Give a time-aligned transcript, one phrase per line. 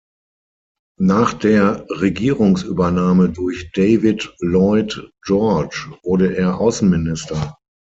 [0.99, 7.55] Nach der Regierungsübernahme durch David Lloyd George wurde er Außenminister.